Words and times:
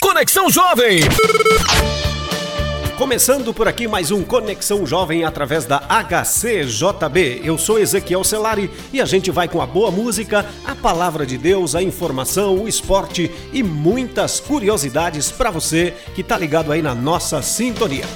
Conexão 0.00 0.50
Jovem. 0.50 1.00
Começando 2.96 3.52
por 3.54 3.68
aqui 3.68 3.86
mais 3.86 4.10
um 4.10 4.22
Conexão 4.22 4.86
Jovem 4.86 5.24
através 5.24 5.64
da 5.64 5.78
HCJB. 5.88 7.42
Eu 7.44 7.56
sou 7.58 7.78
Ezequiel 7.78 8.24
Celari 8.24 8.70
e 8.92 9.00
a 9.00 9.04
gente 9.04 9.30
vai 9.30 9.48
com 9.48 9.60
a 9.60 9.66
boa 9.66 9.90
música, 9.90 10.46
a 10.64 10.74
palavra 10.74 11.24
de 11.24 11.38
Deus, 11.38 11.74
a 11.74 11.82
informação, 11.82 12.58
o 12.58 12.68
esporte 12.68 13.30
e 13.52 13.62
muitas 13.62 14.40
curiosidades 14.40 15.30
para 15.30 15.50
você 15.50 15.94
que 16.14 16.22
tá 16.22 16.36
ligado 16.36 16.72
aí 16.72 16.82
na 16.82 16.94
nossa 16.94 17.40
sintonia. 17.42 18.06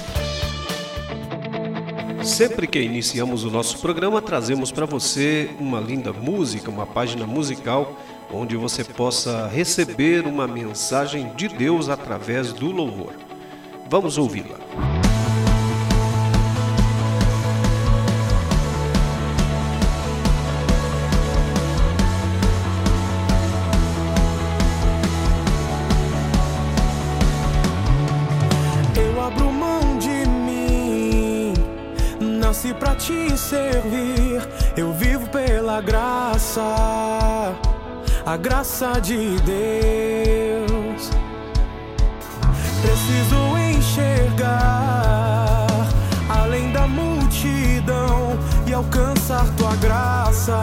Sempre 2.23 2.67
que 2.67 2.79
iniciamos 2.79 3.43
o 3.45 3.49
nosso 3.49 3.77
programa, 3.79 4.21
trazemos 4.21 4.71
para 4.71 4.85
você 4.85 5.49
uma 5.59 5.79
linda 5.79 6.11
música, 6.11 6.69
uma 6.69 6.85
página 6.85 7.25
musical 7.25 7.97
onde 8.31 8.55
você 8.55 8.83
possa 8.83 9.47
receber 9.47 10.25
uma 10.25 10.47
mensagem 10.47 11.33
de 11.35 11.47
Deus 11.47 11.89
através 11.89 12.51
do 12.53 12.71
louvor. 12.71 13.13
Vamos 13.89 14.17
ouvi-la. 14.17 14.96
A 38.27 38.35
graça 38.35 38.99
de 38.99 39.39
Deus. 39.39 41.09
Preciso 42.81 43.57
enxergar 43.57 45.67
além 46.27 46.73
da 46.73 46.85
multidão 46.85 48.37
e 48.67 48.73
alcançar 48.73 49.47
tua 49.55 49.77
graça, 49.77 50.57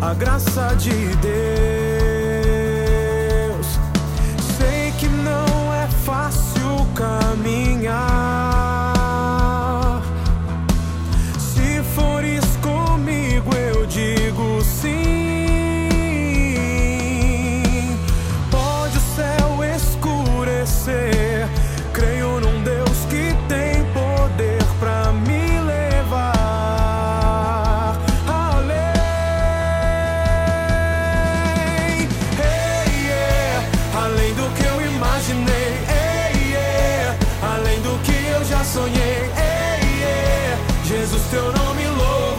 a 0.00 0.14
graça 0.14 0.74
de 0.74 1.14
Deus. 1.18 2.19
Teu 41.40 41.52
nome 41.52 41.88
louvarei. 41.88 42.29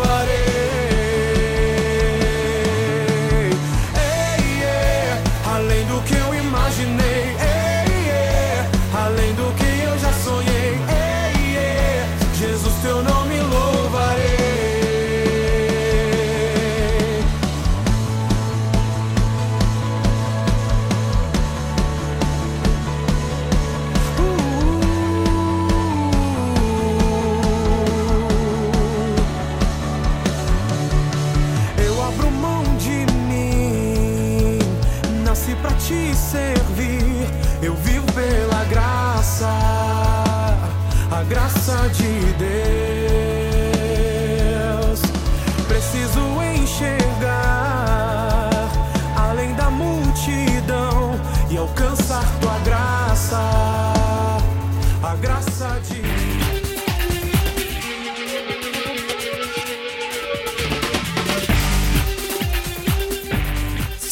Servir. 36.61 37.27
Eu 37.61 37.75
vivo 37.75 38.05
pela 38.13 38.63
graça, 38.65 39.49
a 41.11 41.23
graça 41.23 41.89
de 41.89 42.33
Deus. 44.77 45.01
Preciso 45.67 46.21
enxergar 46.55 46.89
além 49.15 49.53
da 49.55 49.69
multidão 49.69 51.19
e 51.49 51.57
alcançar 51.57 52.23
tua 52.39 52.57
graça, 52.59 53.39
a 55.03 55.15
graça 55.15 55.79
de 55.87 56.10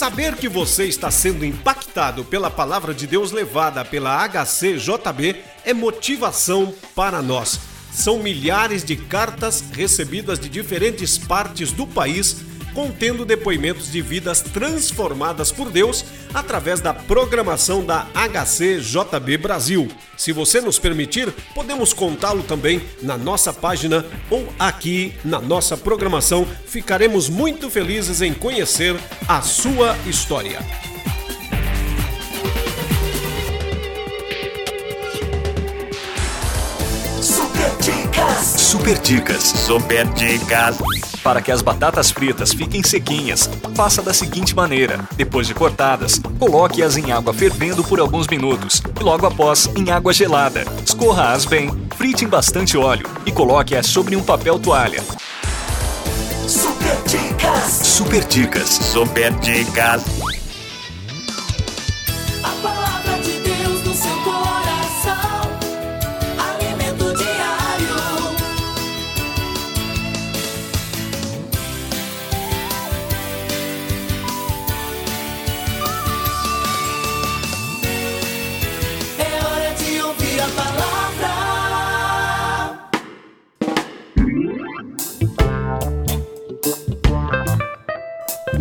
Saber 0.10 0.36
que 0.38 0.50
você 0.50 0.86
está 0.86 1.12
sendo 1.12 1.46
impactado 1.46 2.26
pela 2.26 2.50
palavra 2.50 2.96
de 2.96 3.06
Deus 3.06 3.32
levada 3.32 3.86
pela 3.86 4.28
HCJB 4.28 5.36
é 5.64 5.72
motivação 5.72 6.74
para 6.96 7.22
nós. 7.22 7.60
São 7.94 8.18
milhares 8.18 8.84
de 8.84 8.96
cartas 8.96 9.64
recebidas 9.72 10.40
de 10.40 10.50
diferentes 10.50 11.16
partes 11.16 11.72
do 11.72 11.86
país 11.86 12.38
contendo 12.80 13.26
depoimentos 13.26 13.92
de 13.92 14.02
vidas 14.02 14.40
transformadas 14.40 15.52
por 15.52 15.70
Deus 15.70 16.06
através 16.34 16.80
da 16.80 16.94
programação 16.94 17.84
da 17.84 18.08
HCJB 18.14 19.38
Brasil. 19.38 19.90
Se 20.16 20.32
você 20.32 20.62
nos 20.62 20.80
permitir, 20.80 21.30
podemos 21.54 21.92
contá-lo 21.92 22.42
também 22.42 22.82
na 23.02 23.18
nossa 23.18 23.52
página 23.52 24.06
ou 24.30 24.48
aqui 24.58 25.14
na 25.26 25.42
nossa 25.42 25.76
programação. 25.76 26.48
Ficaremos 26.68 27.28
muito 27.28 27.70
felizes 27.70 28.22
em 28.22 28.34
conhecer 28.34 28.96
a 29.28 29.42
sua 29.42 29.98
história. 30.08 30.60
Super 37.22 37.72
Dicas. 37.82 38.46
Super 38.46 38.98
dicas. 39.00 39.44
Super 39.44 40.06
Dicas. 40.14 41.09
Para 41.24 41.42
que 41.42 41.52
as 41.52 41.62
batatas 41.62 42.12
fritas 42.12 42.54
fiquem 42.54 42.84
sequinhas, 42.84 43.50
faça 43.76 44.02
da 44.02 44.14
seguinte 44.14 44.56
maneira: 44.56 45.00
depois 45.16 45.48
de 45.48 45.54
cortadas, 45.54 46.20
coloque-as 46.40 46.98
em 46.98 47.12
água 47.12 47.34
fervendo 47.34 47.84
por 47.84 48.00
alguns 48.00 48.28
minutos 48.28 48.82
e 49.00 49.04
logo 49.04 49.26
após 49.26 49.70
em 49.76 49.92
água 49.92 50.14
gelada. 50.14 50.66
Escorra-as 50.86 51.46
bem, 51.46 51.70
frite 51.96 52.26
em 52.26 52.28
bastante 52.28 52.78
óleo 52.78 53.08
e 53.26 53.32
coloque-as 53.32 53.88
sobre 53.88 54.16
um 54.16 54.24
papel 54.24 54.58
toalha. 54.60 55.04
Super 56.48 56.98
Dicas. 57.06 57.72
Super 57.84 58.24
dicas. 58.24 58.70
Super 58.70 59.32
Dicas. 59.34 60.19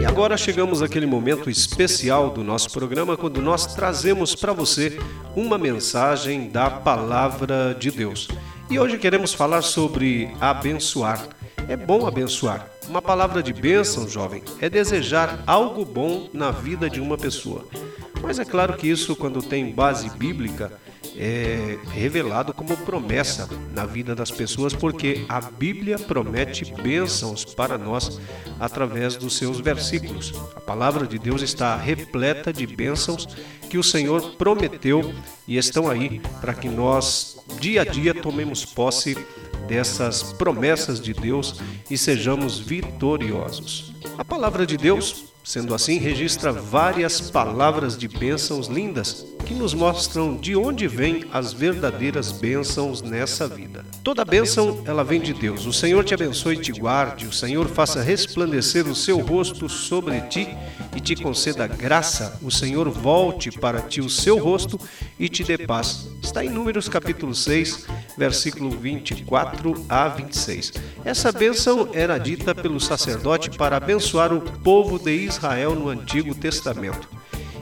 Agora 0.09 0.39
chegamos 0.39 0.83
àquele 0.83 1.05
momento 1.05 1.51
especial 1.51 2.31
do 2.31 2.43
nosso 2.43 2.71
programa 2.71 3.15
quando 3.15 3.43
nós 3.43 3.75
trazemos 3.75 4.35
para 4.35 4.55
você 4.55 4.99
uma 5.37 5.59
mensagem 5.59 6.49
da 6.49 6.71
palavra 6.71 7.77
de 7.79 7.91
Deus. 7.91 8.27
E 8.71 8.81
hoje 8.81 8.97
queremos 8.97 9.35
falar 9.35 9.61
sobre 9.61 10.31
abençoar. 10.41 11.29
É 11.69 11.77
bom 11.77 12.07
abençoar. 12.07 12.67
Uma 12.89 13.03
palavra 13.03 13.43
de 13.43 13.53
bênção, 13.53 14.09
jovem, 14.09 14.43
é 14.61 14.71
desejar 14.71 15.43
algo 15.47 15.85
bom 15.85 16.31
na 16.33 16.51
vida 16.51 16.89
de 16.89 17.01
uma 17.01 17.19
pessoa. 17.19 17.67
Mas 18.23 18.39
é 18.39 18.47
claro 18.47 18.79
que 18.79 18.89
isso, 18.89 19.15
quando 19.15 19.43
tem 19.43 19.71
base 19.71 20.09
bíblica, 20.11 20.73
é 21.17 21.79
revelado 21.93 22.53
como 22.53 22.77
promessa 22.79 23.49
na 23.73 23.85
vida 23.85 24.15
das 24.15 24.31
pessoas, 24.31 24.75
porque 24.75 25.25
a 25.29 25.41
Bíblia 25.41 25.99
promete 25.99 26.73
bênçãos 26.83 27.45
para 27.45 27.79
nós 27.79 28.21
através 28.59 29.17
dos 29.17 29.37
seus 29.37 29.61
versículos. 29.61 30.33
A 30.55 30.61
palavra 30.61 31.07
de 31.07 31.19
Deus 31.19 31.43
está 31.43 31.77
repleta 31.77 32.53
de 32.53 32.67
bênçãos 32.67 33.27
que 33.69 33.79
o 33.79 33.83
Senhor 33.83 34.37
prometeu 34.37 35.15
e 35.47 35.57
estão 35.57 35.89
aí 35.89 36.21
para 36.41 36.55
que 36.55 36.69
nós, 36.69 37.39
dia 37.61 37.83
a 37.83 37.85
dia, 37.85 38.15
tomemos 38.15 38.65
posse 38.65 39.17
dessas 39.69 40.33
promessas 40.33 41.01
de 41.01 41.13
Deus 41.13 41.61
e 41.91 41.99
sejamos 41.99 42.59
vitoriosos. 42.59 43.93
A 44.17 44.25
palavra 44.25 44.67
de 44.67 44.77
Deus 44.77 45.28
Sendo 45.49 45.75
assim, 45.75 45.97
registra 45.97 46.53
várias 46.53 47.23
palavras 47.23 47.97
de 47.97 48.07
bênçãos 48.07 48.67
lindas 48.67 49.25
que 49.47 49.55
nos 49.55 49.73
mostram 49.73 50.37
de 50.37 50.55
onde 50.55 50.87
vêm 50.87 51.25
as 51.33 51.55
verdadeiras 51.55 52.31
bênçãos 52.31 53.01
nessa 53.01 53.49
vida. 53.49 53.83
Toda 54.05 54.27
bênção, 54.27 54.83
ela 54.85 55.03
vem 55.03 55.19
de 55.19 55.33
Deus. 55.33 55.65
O 55.65 55.73
Senhor 55.73 56.05
te 56.05 56.13
abençoe 56.13 56.57
e 56.57 56.61
te 56.61 56.71
guarde, 56.71 57.27
o 57.27 57.33
Senhor 57.33 57.67
faça 57.67 58.03
resplandecer 58.03 58.87
o 58.87 58.95
seu 58.95 59.21
rosto 59.21 59.71
sobre 59.71 60.21
ti 60.29 60.47
e 60.95 61.01
te 61.01 61.17
conceda 61.17 61.67
graça. 61.67 62.39
O 62.43 62.51
Senhor 62.51 62.91
volte 62.91 63.51
para 63.51 63.81
ti 63.81 64.03
o 64.03 64.11
seu 64.11 64.37
rosto 64.37 64.79
e 65.19 65.31
te 65.31 65.43
dê 65.45 65.57
paz. 65.57 66.11
Está 66.23 66.45
em 66.45 66.51
Números 66.51 66.91
capítulo 66.91 67.35
6, 67.35 67.87
versículo 68.19 68.71
24 68.71 69.87
a 69.89 70.09
26. 70.09 70.73
Essa 71.05 71.31
bênção 71.31 71.89
era 71.93 72.19
dita 72.19 72.53
pelo 72.53 72.81
sacerdote 72.81 73.49
para 73.51 73.77
abençoar 73.77 74.35
o 74.35 74.41
povo 74.41 74.99
de 74.99 75.15
Israel 75.15 75.77
no 75.77 75.89
Antigo 75.89 76.35
Testamento. 76.35 77.09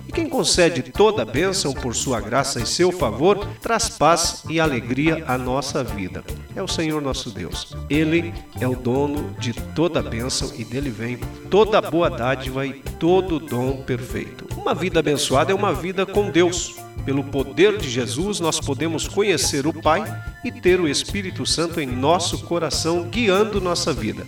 E 0.09 0.13
quem 0.13 0.29
concede 0.29 0.83
toda 0.83 1.23
a 1.23 1.27
bênção 1.27 1.75
por 1.75 1.95
sua 1.95 2.21
graça 2.21 2.59
e 2.59 2.67
seu 2.67 2.91
favor, 2.91 3.47
traz 3.61 3.91
paz 3.91 4.45
e 4.49 4.59
alegria 4.59 5.25
à 5.29 5.37
nossa 5.37 5.85
vida. 5.85 6.25
É 6.57 6.63
o 6.63 6.67
Senhor 6.67 7.03
nosso 7.03 7.31
Deus. 7.31 7.77
Ele 7.91 8.33
é 8.59 8.67
o 8.67 8.75
dono 8.75 9.37
de 9.39 9.53
toda 9.53 10.03
bênção 10.03 10.51
e 10.57 10.65
dele 10.65 10.89
vem 10.89 11.19
toda 11.51 11.83
boa 11.83 12.09
dádiva 12.09 12.67
e 12.67 12.73
todo 12.99 13.39
dom 13.39 13.83
perfeito. 13.83 14.47
Uma 14.57 14.75
vida 14.75 15.01
abençoada 15.01 15.53
é 15.53 15.55
uma 15.55 15.75
vida 15.75 16.07
com 16.07 16.31
Deus. 16.31 16.75
Pelo 17.05 17.23
poder 17.23 17.77
de 17.77 17.91
Jesus, 17.91 18.41
nós 18.41 18.59
podemos 18.59 19.07
conhecer 19.07 19.67
o 19.67 19.73
Pai 19.73 20.03
e 20.43 20.51
ter 20.51 20.81
o 20.81 20.89
Espírito 20.89 21.45
Santo 21.45 21.79
em 21.79 21.87
nosso 21.87 22.39
coração 22.47 23.05
guiando 23.05 23.61
nossa 23.61 23.93
vida. 23.93 24.27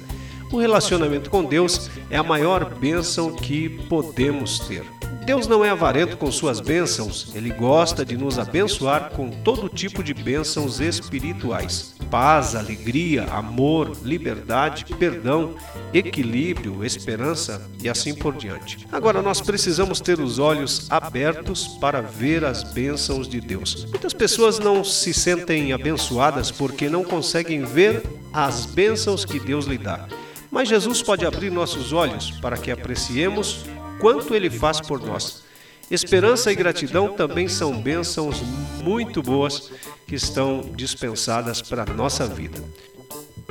O 0.53 0.59
relacionamento 0.59 1.31
com 1.31 1.43
Deus 1.43 1.91
é 2.11 2.19
a 2.19 2.23
maior 2.23 2.75
bênção 2.75 3.33
que 3.33 3.71
podemos 3.89 4.59
ter. 4.61 4.98
Deus 5.29 5.47
não 5.47 5.63
é 5.63 5.69
avarento 5.69 6.17
com 6.17 6.33
suas 6.33 6.59
bênçãos, 6.59 7.29
ele 7.35 7.51
gosta 7.51 8.03
de 8.03 8.17
nos 8.17 8.39
abençoar 8.39 9.11
com 9.11 9.29
todo 9.29 9.69
tipo 9.69 10.03
de 10.03 10.15
bênçãos 10.15 10.81
espirituais: 10.81 11.95
paz, 12.11 12.55
alegria, 12.55 13.25
amor, 13.25 13.95
liberdade, 14.03 14.87
perdão, 14.99 15.55
equilíbrio, 15.93 16.83
esperança 16.83 17.61
e 17.79 17.91
assim 17.91 18.15
por 18.15 18.37
diante. 18.37 18.87
Agora 18.91 19.21
nós 19.21 19.39
precisamos 19.43 20.01
ter 20.01 20.19
os 20.19 20.39
olhos 20.39 20.91
abertos 20.91 21.77
para 21.79 22.01
ver 22.01 22.43
as 22.43 22.63
bênçãos 22.63 23.29
de 23.29 23.39
Deus. 23.39 23.85
Muitas 23.91 24.15
pessoas 24.15 24.59
não 24.59 24.83
se 24.83 25.13
sentem 25.13 25.75
abençoadas 25.75 26.51
porque 26.51 26.89
não 26.89 27.05
conseguem 27.05 27.67
ver 27.67 28.03
as 28.33 28.65
bênçãos 28.65 29.27
que 29.27 29.39
Deus 29.39 29.67
lhe 29.67 29.77
dá. 29.77 30.09
Mas 30.51 30.71
Jesus 30.71 31.03
pode 31.03 31.27
abrir 31.27 31.53
nossos 31.53 31.93
olhos 31.93 32.31
para 32.41 32.57
que 32.57 32.71
apreciemos 32.71 33.67
quanto 34.01 34.35
Ele 34.35 34.51
faz 34.51 34.81
por 34.81 35.01
nós. 35.01 35.43
Esperança 35.91 36.53
e 36.53 36.55
gratidão 36.55 37.15
também 37.15 37.49
são 37.49 37.81
bênçãos 37.81 38.43
muito 38.83 39.23
boas 39.23 39.71
que 40.07 40.15
estão 40.15 40.71
dispensadas 40.77 41.63
para 41.63 41.83
a 41.83 41.95
nossa 41.95 42.27
vida. 42.27 42.63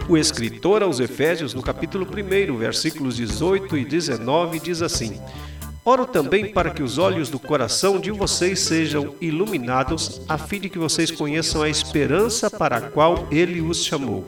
O 0.08 0.16
escritor 0.16 0.84
aos 0.84 1.00
Efésios, 1.00 1.54
no 1.54 1.64
capítulo 1.64 2.06
1, 2.06 2.56
versículos 2.58 3.16
18 3.16 3.76
e 3.78 3.86
19, 3.86 4.60
diz 4.60 4.82
assim: 4.84 5.20
Oro 5.84 6.06
também 6.06 6.54
para 6.54 6.70
que 6.70 6.84
os 6.84 7.00
olhos 7.00 7.30
do 7.30 7.40
coração 7.40 8.00
de 8.00 8.12
vocês 8.12 8.60
sejam 8.60 9.16
iluminados, 9.20 10.22
a 10.30 10.38
fim 10.38 10.60
de 10.60 10.70
que 10.70 10.78
vocês 10.78 11.10
conheçam 11.10 11.64
a 11.64 11.70
esperança 11.70 12.52
para 12.52 12.78
a 12.78 12.82
qual 12.82 13.28
ele 13.32 13.62
os 13.62 13.84
chamou 13.84 14.24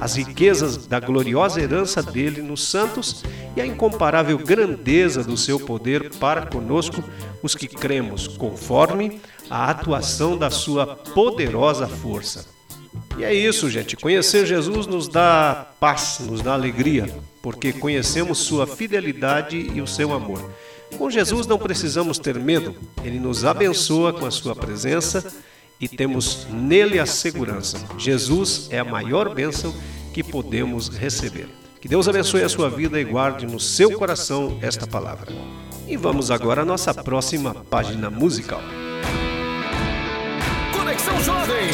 as 0.00 0.16
riquezas 0.16 0.86
da 0.86 0.98
gloriosa 0.98 1.60
herança 1.60 2.02
dele 2.02 2.42
nos 2.42 2.68
santos 2.68 3.22
e 3.56 3.60
a 3.60 3.66
incomparável 3.66 4.38
grandeza 4.38 5.22
do 5.22 5.36
seu 5.36 5.60
poder 5.60 6.10
para 6.16 6.46
conosco, 6.46 7.02
os 7.42 7.54
que 7.54 7.68
cremos, 7.68 8.26
conforme 8.26 9.20
a 9.50 9.70
atuação 9.70 10.36
da 10.36 10.50
sua 10.50 10.86
poderosa 10.86 11.86
força. 11.86 12.46
E 13.18 13.24
é 13.24 13.34
isso, 13.34 13.68
gente. 13.70 13.96
Conhecer 13.96 14.46
Jesus 14.46 14.86
nos 14.86 15.08
dá 15.08 15.66
paz, 15.78 16.20
nos 16.20 16.40
dá 16.40 16.54
alegria, 16.54 17.14
porque 17.42 17.72
conhecemos 17.72 18.38
sua 18.38 18.66
fidelidade 18.66 19.56
e 19.56 19.80
o 19.80 19.86
seu 19.86 20.12
amor. 20.12 20.50
Com 20.96 21.10
Jesus 21.10 21.46
não 21.46 21.58
precisamos 21.58 22.18
ter 22.18 22.38
medo, 22.38 22.74
ele 23.02 23.18
nos 23.18 23.44
abençoa 23.44 24.12
com 24.12 24.26
a 24.26 24.30
sua 24.30 24.54
presença 24.54 25.32
e 25.82 25.88
temos 25.88 26.46
nele 26.48 27.00
a 27.00 27.04
segurança. 27.04 27.84
Jesus 27.98 28.68
é 28.70 28.78
a 28.78 28.84
maior 28.84 29.34
bênção 29.34 29.74
que 30.14 30.22
podemos 30.22 30.88
receber. 30.88 31.48
Que 31.80 31.88
Deus 31.88 32.06
abençoe 32.06 32.44
a 32.44 32.48
sua 32.48 32.70
vida 32.70 33.00
e 33.00 33.04
guarde 33.04 33.44
no 33.44 33.58
seu 33.58 33.98
coração 33.98 34.56
esta 34.62 34.86
palavra. 34.86 35.32
E 35.88 35.96
vamos 35.96 36.30
agora 36.30 36.62
à 36.62 36.64
nossa 36.64 36.94
próxima 36.94 37.52
página 37.68 38.08
musical. 38.08 38.62
Conexão 40.72 41.20
Jovem. 41.20 41.70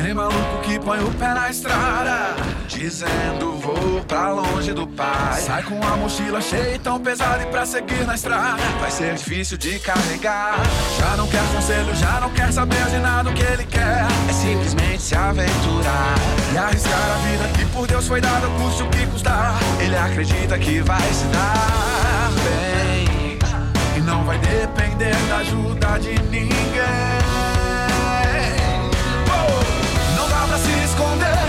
Tem 0.00 0.14
maluco 0.14 0.62
que 0.62 0.78
põe 0.78 1.00
o 1.00 1.10
pé 1.14 1.34
na 1.34 1.50
estrada, 1.50 2.36
dizendo 2.78 3.52
vou 3.58 4.02
pra 4.06 4.30
longe 4.30 4.72
do 4.72 4.86
pai. 4.86 5.40
Sai 5.40 5.62
com 5.62 5.82
a 5.82 5.96
mochila 5.96 6.40
cheia 6.40 6.74
e 6.74 6.78
tão 6.78 7.00
pesada 7.00 7.42
e 7.42 7.46
pra 7.46 7.64
seguir 7.64 8.06
na 8.06 8.14
estrada 8.14 8.62
vai 8.80 8.90
ser 8.90 9.14
difícil 9.14 9.56
de 9.56 9.78
carregar. 9.78 10.60
Já 10.98 11.16
não 11.16 11.26
quer 11.26 11.42
conselho, 11.54 11.94
já 11.94 12.20
não 12.20 12.30
quer 12.30 12.52
saber 12.52 12.84
de 12.86 12.98
nada 12.98 13.30
o 13.30 13.34
que 13.34 13.42
ele 13.42 13.64
quer. 13.64 14.06
É 14.28 14.32
simplesmente 14.32 15.02
se 15.02 15.14
aventurar 15.14 16.14
e 16.52 16.58
arriscar 16.58 17.10
a 17.10 17.16
vida 17.28 17.58
que 17.58 17.64
por 17.66 17.86
Deus 17.86 18.06
foi 18.06 18.20
dada, 18.20 18.46
custe 18.58 18.82
o 18.82 18.88
que 18.90 19.06
custar. 19.06 19.54
Ele 19.80 19.96
acredita 19.96 20.58
que 20.58 20.80
vai 20.80 21.12
se 21.12 21.24
dar 21.26 22.30
bem 22.44 23.38
e 23.96 24.00
não 24.00 24.24
vai 24.24 24.38
depender 24.38 25.16
da 25.28 25.36
ajuda 25.38 25.98
de 25.98 26.12
ninguém. 26.24 26.50
Não 30.14 30.28
dá 30.28 30.46
pra 30.46 30.58
se 30.58 30.84
esconder 30.84 31.45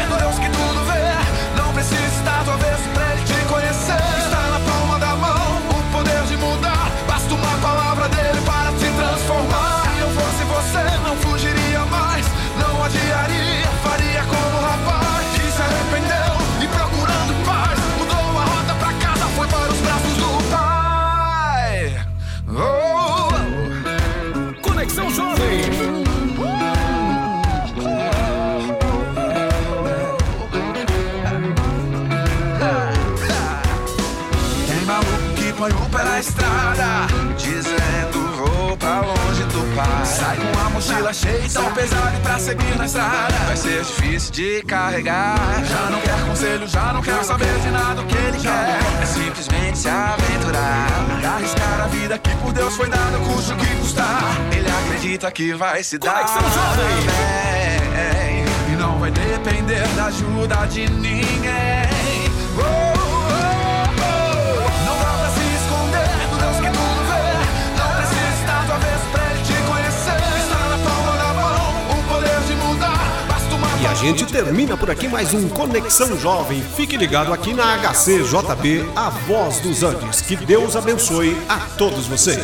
mochila 41.08 41.14
cheia 41.14 41.50
tão 41.50 41.72
pesada 41.74 42.18
e 42.18 42.22
pra 42.22 42.40
seguir 42.40 42.78
na 42.78 42.86
estrada 42.86 43.34
vai 43.46 43.58
ser 43.58 43.84
difícil 43.84 44.32
de 44.32 44.64
carregar. 44.64 45.38
Já 45.66 45.90
não 45.90 46.02
quer 46.02 46.26
conselho, 46.28 46.68
já 46.68 46.94
não 46.94 47.02
quer 47.02 47.24
saber 47.24 47.60
de 47.60 47.70
nada 47.70 48.02
o 48.02 48.06
que 48.06 48.16
ele 48.16 48.40
quer. 48.40 48.80
É 49.02 49.06
simplesmente 49.06 49.78
se 49.78 49.90
aventurar 49.90 50.88
arriscar 51.36 51.82
a 51.82 51.88
vida 51.88 52.18
que 52.18 52.36
por 52.38 52.54
Deus 52.54 52.76
foi 52.76 52.90
dada, 52.90 53.18
custe 53.20 53.54
o 53.54 53.58
que 53.58 53.76
custar. 53.78 54.24
Ele 54.52 54.70
acredita 54.70 55.32
que 55.32 55.54
vai 55.54 55.84
se 55.84 55.98
dar 55.98 56.26
bem 57.96 58.46
e 58.74 58.76
não 58.76 58.98
vai 59.00 59.12
depender 59.12 59.88
da 59.96 60.06
ajuda 60.06 60.66
de 60.68 60.90
ninguém. 60.90 61.28
Oh. 62.58 62.87
Gente 73.98 74.25
termina 74.25 74.77
por 74.77 74.92
aqui 74.92 75.08
mais 75.08 75.34
um 75.34 75.50
Conexão 75.50 76.18
Jovem. 76.20 76.62
Fique 76.75 76.96
ligado 76.96 77.34
aqui 77.34 77.51
na 77.51 77.77
HCJB, 77.77 78.88
a 78.96 79.10
voz 79.10 79.60
dos 79.60 79.82
Andes. 79.82 80.22
Que 80.22 80.36
Deus 80.36 80.75
abençoe 80.75 81.36
a 81.50 81.60
todos 81.77 82.06
vocês. 82.06 82.38